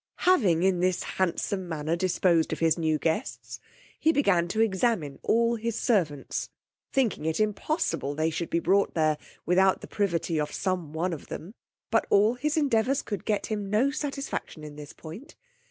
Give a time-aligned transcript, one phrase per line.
[0.25, 3.59] Having in this handsome manner disposed of his new guests,
[3.99, 6.49] he began to examine all his servants,
[6.91, 11.27] thinking it impossible they should be brought there without the privity of some one of
[11.27, 11.53] them;
[11.91, 15.35] but all his endeavours could get him no satisfaction in this point.